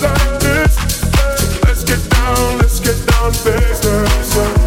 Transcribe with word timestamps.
Let's 0.00 1.82
get 1.84 2.10
down, 2.10 2.58
let's 2.58 2.78
get 2.78 2.96
down 3.06 4.57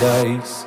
paradise. 0.00 0.64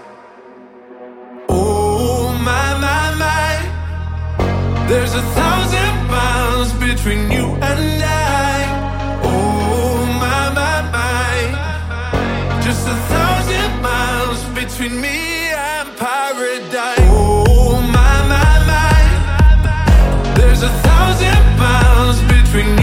Oh 1.50 2.32
my 2.46 2.74
my 2.86 3.16
my, 3.24 4.88
there's 4.88 5.14
a 5.16 5.22
thousand 5.22 6.08
miles 6.08 6.72
between 6.74 7.32
you 7.32 7.56
and 7.56 8.04
I. 8.04 9.22
Oh 9.24 10.06
my 10.22 10.54
my 10.60 10.82
my, 10.94 12.62
just 12.62 12.88
a 12.88 12.96
thousand 13.14 13.82
miles 13.82 14.44
between 14.54 15.02
me 15.02 15.50
and 15.50 15.90
paradise. 15.98 17.10
Oh 17.10 17.82
my 17.98 18.16
my 18.34 18.54
my, 18.70 20.34
there's 20.36 20.62
a 20.62 20.70
thousand 20.70 21.58
miles 21.58 22.22
between. 22.32 22.83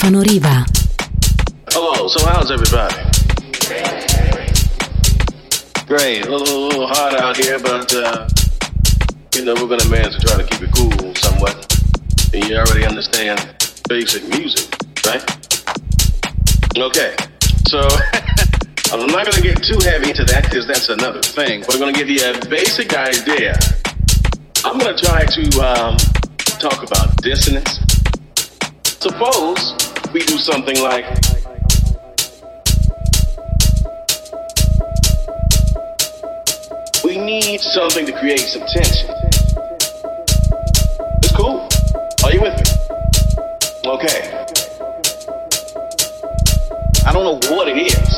Stefano 0.00 0.22
Riva. 0.22 0.64
Hello, 1.72 2.08
so 2.08 2.26
how's 2.26 2.50
everybody? 2.50 2.96
Great, 5.86 6.24
a 6.24 6.30
little, 6.30 6.56
a 6.56 6.68
little 6.68 6.86
hot 6.86 7.20
out 7.20 7.36
here, 7.36 7.58
but 7.58 7.92
uh, 7.92 8.26
you 9.34 9.44
know 9.44 9.52
we're 9.52 9.68
gonna 9.68 9.90
manage 9.90 10.18
to 10.18 10.26
try 10.26 10.40
to 10.40 10.48
keep 10.48 10.62
it 10.62 10.72
cool 10.72 11.14
somewhat. 11.16 11.52
And 12.32 12.48
you 12.48 12.56
already 12.56 12.86
understand 12.86 13.44
basic 13.90 14.26
music, 14.30 14.74
right? 15.04 15.20
Okay, 16.78 17.14
so 17.68 17.80
I'm 18.96 19.06
not 19.06 19.28
gonna 19.28 19.42
get 19.42 19.62
too 19.62 19.80
heavy 19.84 20.08
into 20.08 20.24
that 20.24 20.44
because 20.44 20.66
that's 20.66 20.88
another 20.88 21.20
thing. 21.20 21.60
But 21.66 21.74
I'm 21.74 21.78
gonna 21.80 21.92
give 21.92 22.08
you 22.08 22.24
a 22.24 22.40
basic 22.48 22.96
idea. 22.96 23.54
I'm 24.64 24.78
gonna 24.78 24.96
try 24.96 25.26
to 25.26 25.44
um, 25.60 25.96
talk 26.56 26.88
about 26.88 27.20
dissonance. 27.20 27.80
Suppose 28.98 29.89
we 30.12 30.20
do 30.20 30.36
something 30.38 30.80
like. 30.82 31.04
We 37.04 37.16
need 37.16 37.60
something 37.60 38.06
to 38.06 38.12
create 38.18 38.40
some 38.40 38.62
tension. 38.62 39.10
It's 41.22 41.36
cool. 41.36 41.68
Are 42.24 42.32
you 42.32 42.40
with 42.40 42.56
me? 42.56 42.64
Okay. 43.86 44.46
I 47.06 47.12
don't 47.12 47.24
know 47.24 47.56
what 47.56 47.68
it 47.68 47.78
is. 47.78 48.10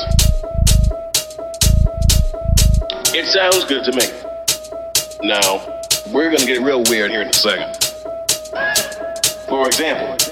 It 3.14 3.26
sounds 3.26 3.64
good 3.64 3.84
to 3.84 3.92
me. 3.92 4.06
Now, 5.28 5.60
we're 6.12 6.30
gonna 6.30 6.46
get 6.46 6.62
real 6.62 6.82
weird 6.88 7.10
here 7.10 7.22
in 7.22 7.28
a 7.28 7.32
second. 7.32 7.76
For 9.48 9.66
example, 9.66 10.31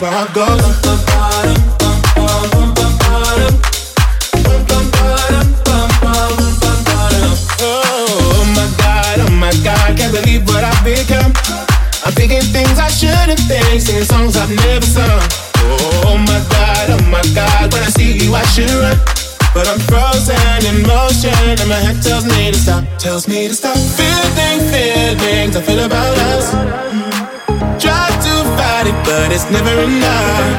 my 0.00 0.28
goes. 0.32 0.60
Oh 7.60 8.44
my 8.54 8.68
god, 8.78 9.18
oh 9.18 9.30
my 9.32 9.50
god, 9.64 9.96
can't 9.96 10.12
believe 10.12 10.46
what 10.46 10.62
I've 10.62 10.84
become. 10.84 11.32
I'm 12.04 12.12
thinking 12.12 12.42
things 12.42 12.78
I 12.78 12.88
shouldn't 12.88 13.40
think, 13.40 13.80
singing 13.80 14.04
songs 14.04 14.36
I've 14.36 14.54
never 14.54 14.86
sung. 14.86 15.20
Oh 16.06 16.16
my 16.16 16.40
god, 16.48 16.90
oh 16.90 17.02
my 17.10 17.22
god, 17.34 17.72
when 17.72 17.82
I 17.82 17.90
see 17.90 18.24
you 18.24 18.34
I 18.34 18.44
should 18.54 18.70
run. 18.70 18.96
But 19.52 19.66
I'm 19.66 19.80
frozen 19.80 20.36
in 20.66 20.86
motion 20.86 21.34
and 21.58 21.68
my 21.68 21.74
head 21.74 22.00
tells 22.02 22.24
me 22.24 22.52
to 22.52 22.58
stop, 22.58 22.84
tells 22.98 23.26
me 23.26 23.48
to 23.48 23.54
stop. 23.54 23.76
Feeling 23.76 24.60
feelings 24.70 25.56
I 25.56 25.62
feel 25.62 25.84
about 25.84 26.18
us 26.18 27.17
but 29.04 29.32
it's 29.32 29.50
never 29.50 29.74
enough. 29.82 30.50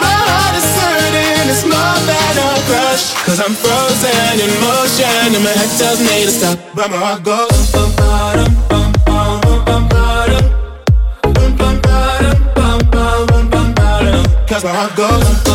My 0.00 0.14
heart 0.28 0.54
is 0.60 0.68
hurting, 0.78 1.48
it's 1.52 1.64
more 1.64 1.98
than 2.08 2.34
a 2.38 2.50
crush. 2.68 3.14
Cause 3.26 3.40
I'm 3.40 3.54
frozen 3.54 4.40
in 4.44 4.52
motion, 4.60 5.34
and 5.36 5.44
my 5.44 5.50
head 5.50 5.70
tells 5.78 6.00
me 6.00 6.24
to 6.26 6.30
stop. 6.30 6.58
But 6.74 6.90
my 6.90 6.96
heart 6.96 7.22
goes 7.22 7.72
bum, 7.72 7.90
bum, 7.96 8.52
bottom. 8.68 8.68
Bum. 8.68 8.90
Cause 14.48 14.64
my 14.64 14.72
heart 14.72 14.96
goes 14.96 15.50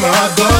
my 0.00 0.08
heart 0.08 0.36
goes. 0.38 0.57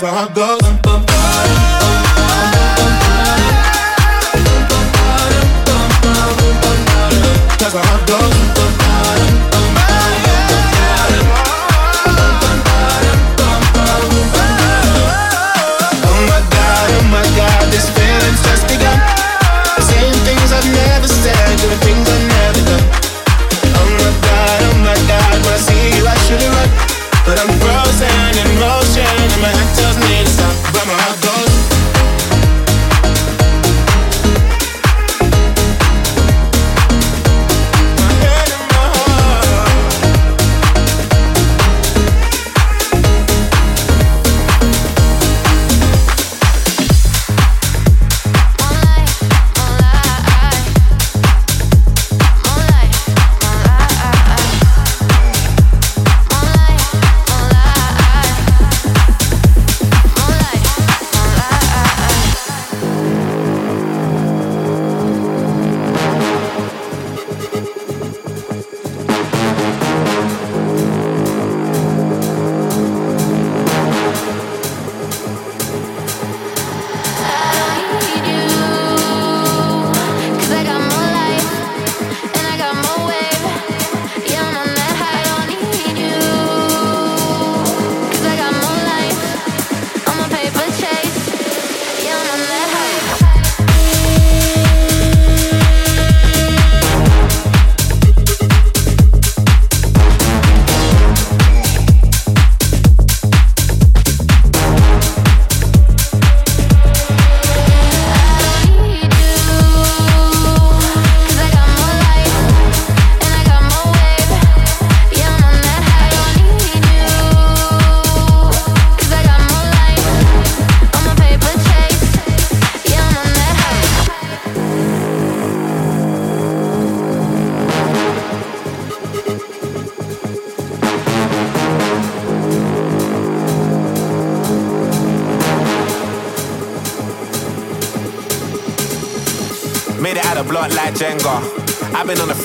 that's 0.00 0.14
how 0.14 0.28
I 0.28 0.34
go. 0.34 0.69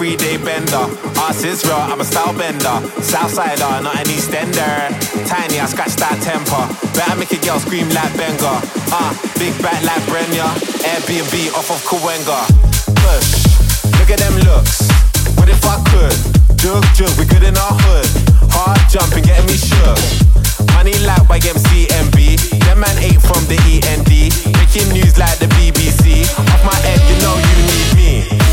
Three 0.05 0.15
day 0.15 0.37
bender. 0.37 0.85
Ass 1.25 1.43
is 1.43 1.65
I'm 1.65 1.99
a 1.99 2.05
style 2.05 2.33
bender. 2.37 2.77
Southsider, 3.01 3.81
not 3.81 3.97
an 3.97 4.05
Eastender. 4.05 4.93
Tiny, 5.25 5.57
I 5.59 5.65
scratch 5.65 5.97
that 5.97 6.21
temper. 6.21 6.61
Better 6.93 7.17
make 7.17 7.33
a 7.33 7.39
girl 7.41 7.57
scream 7.57 7.89
like 7.89 8.13
Benga. 8.13 8.61
Ah, 8.93 9.09
uh, 9.09 9.11
big 9.41 9.53
back 9.65 9.81
like 9.81 10.03
Brenya. 10.05 10.45
Airbnb 10.85 11.33
off 11.57 11.73
of 11.73 11.81
Kawenga. 11.89 12.37
Push, 13.01 13.49
look 13.97 14.13
at 14.13 14.21
them 14.21 14.37
looks. 14.45 14.85
What 15.41 15.49
if 15.49 15.65
I 15.65 15.81
could? 15.89 16.13
Jug, 16.61 16.85
jug, 16.93 17.09
we 17.17 17.25
good 17.25 17.41
in 17.41 17.57
our 17.57 17.73
hood. 17.73 18.05
Hard 18.53 18.77
jumping, 18.93 19.25
getting 19.25 19.49
me 19.49 19.57
shook. 19.57 19.97
Money 20.77 20.93
like 21.01 21.25
YMCMB. 21.33 22.61
Them 22.61 22.77
man 22.77 22.97
ate 23.01 23.21
from 23.25 23.41
the 23.49 23.57
END. 23.57 24.13
Making 24.53 24.87
news 24.93 25.17
like 25.17 25.41
the 25.41 25.49
BBC. 25.57 26.29
Off 26.37 26.61
my 26.61 26.77
head, 26.85 27.01
you 27.09 27.17
know 27.25 27.33
you 27.41 27.57
need 27.65 27.89
me. 27.97 28.44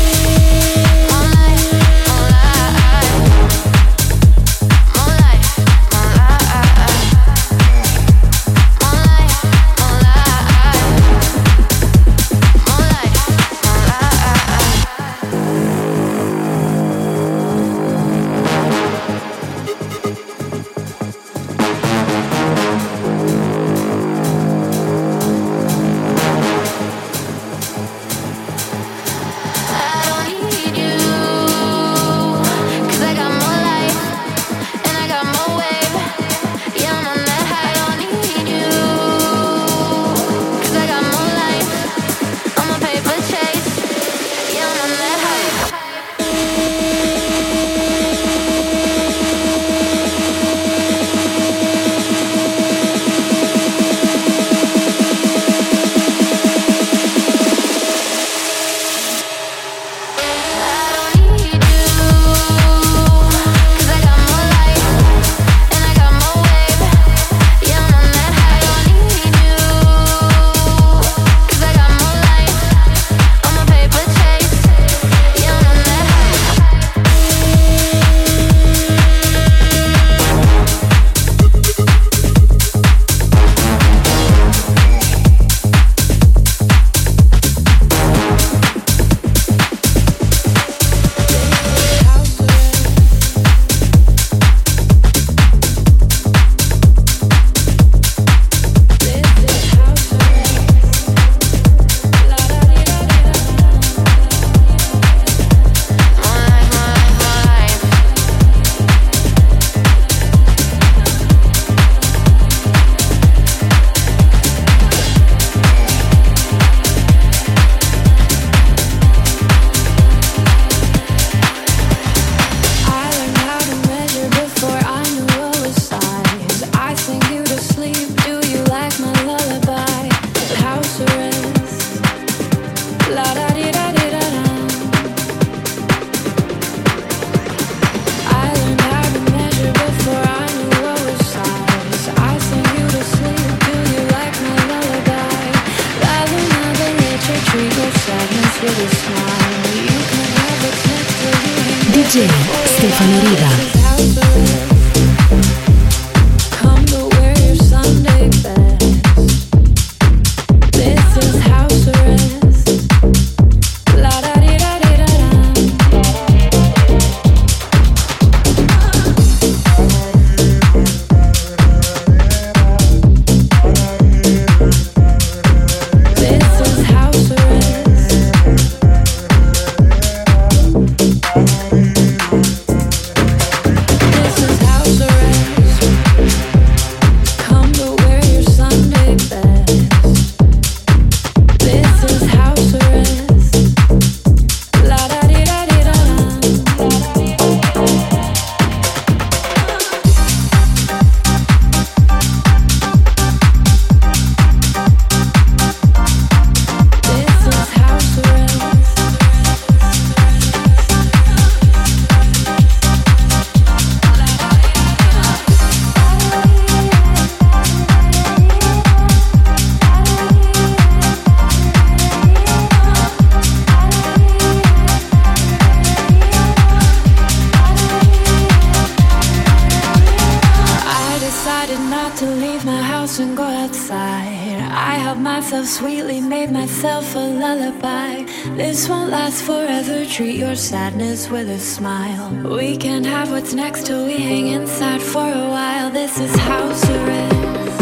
Sadness 240.55 241.27
with 241.27 241.49
a 241.49 241.57
smile. 241.57 242.29
We 242.55 242.77
can 242.77 243.03
have 243.03 243.31
what's 243.31 243.55
next 243.55 243.87
till 243.87 244.05
we 244.05 244.17
hang 244.17 244.45
inside 244.49 245.01
for 245.01 245.27
a 245.27 245.49
while. 245.49 245.89
This 245.89 246.19
is 246.19 246.35
house 246.35 246.87
arrest. 246.87 247.81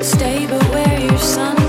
Stay, 0.00 0.46
but 0.46 0.62
wear 0.70 1.00
your 1.00 1.18
Sunday 1.18 1.61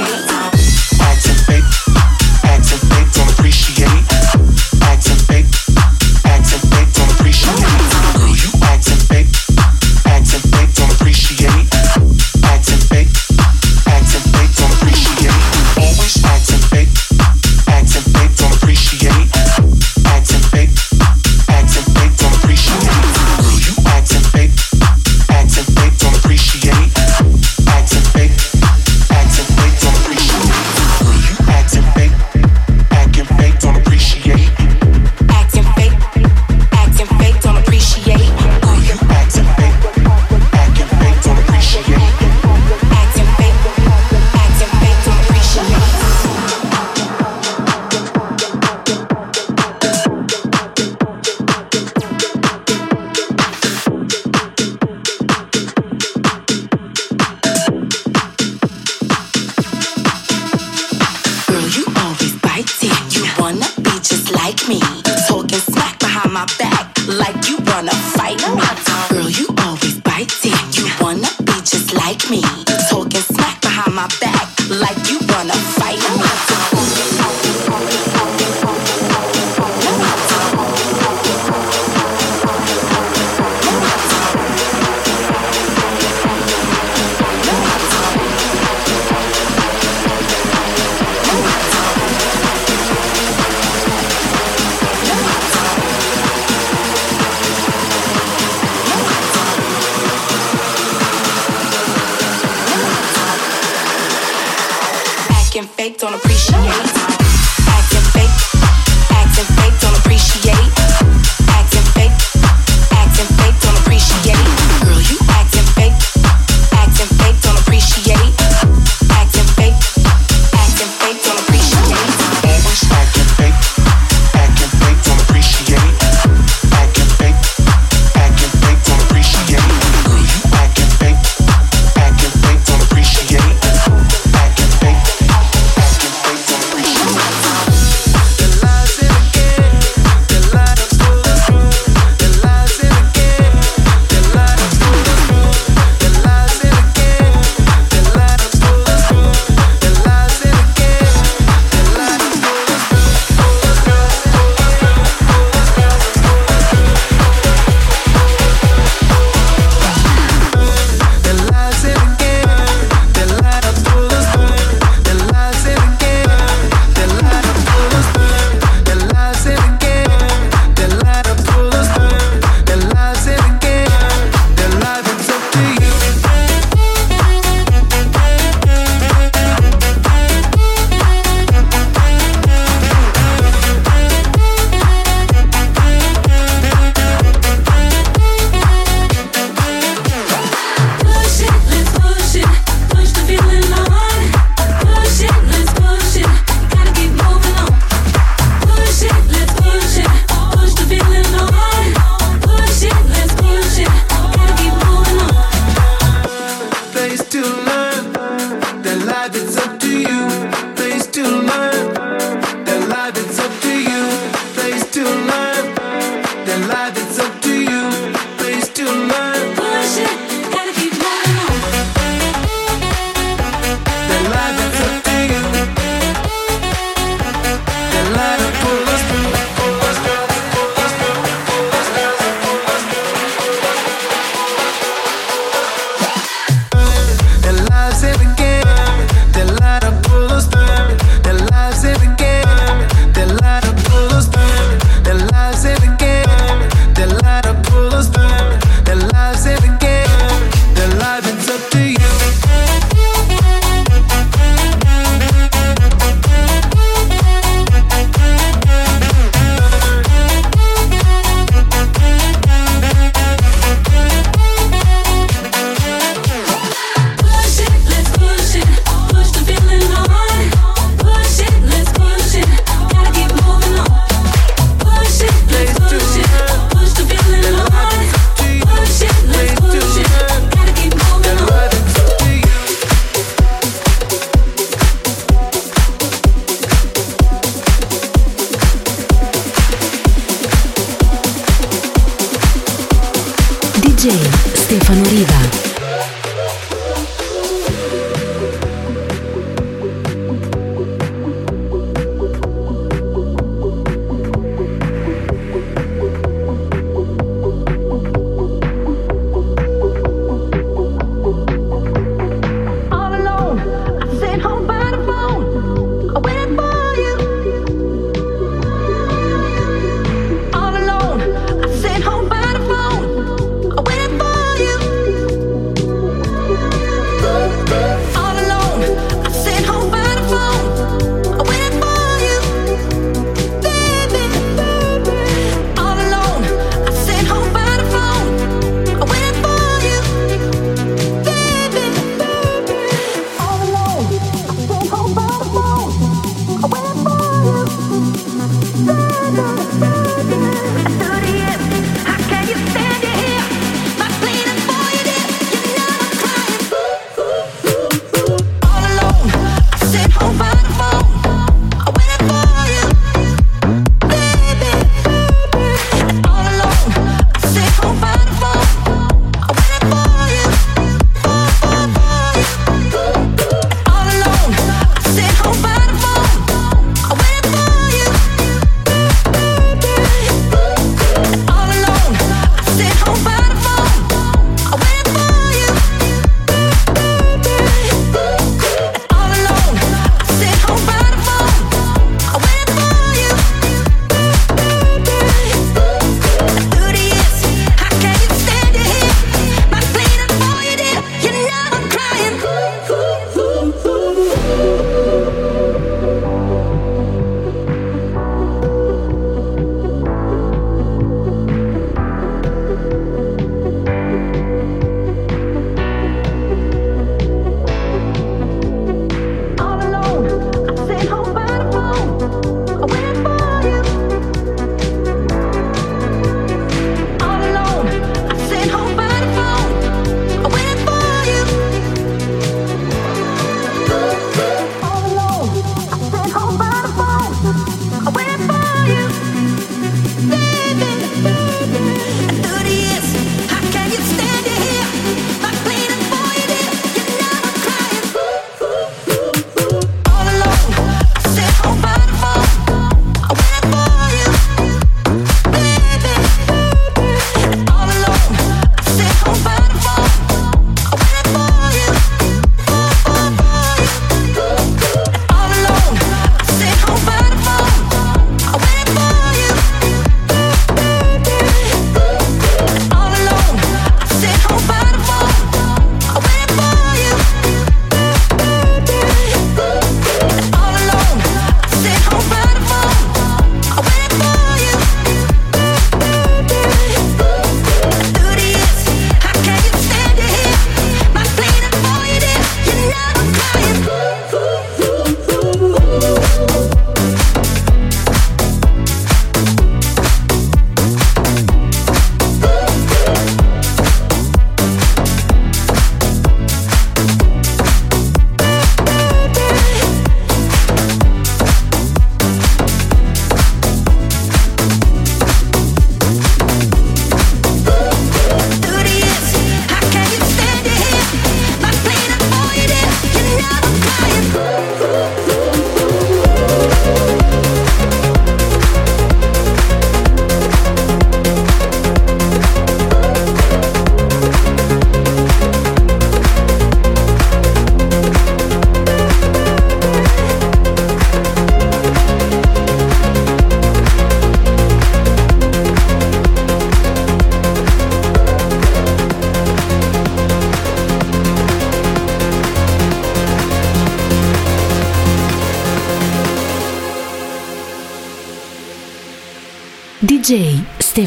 Girl, 0.00 0.39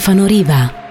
Stefano. 0.03 0.82